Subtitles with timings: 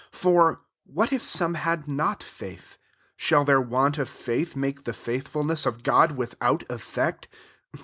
[0.11, 2.79] S For what if some bad not faith?
[3.17, 7.27] shall their want of faith make the faithfulness of God without effect